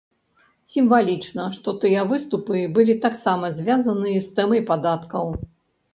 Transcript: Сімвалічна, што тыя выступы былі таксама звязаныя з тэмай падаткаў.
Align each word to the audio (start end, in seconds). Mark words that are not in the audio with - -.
Сімвалічна, 0.75 1.43
што 1.57 1.69
тыя 1.83 2.01
выступы 2.13 2.63
былі 2.79 2.97
таксама 3.07 3.53
звязаныя 3.61 4.19
з 4.29 4.37
тэмай 4.41 4.61
падаткаў. 4.71 5.25